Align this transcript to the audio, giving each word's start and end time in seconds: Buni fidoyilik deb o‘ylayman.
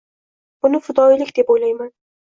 Buni 0.65 0.81
fidoyilik 0.87 1.33
deb 1.41 1.53
o‘ylayman. 1.57 1.93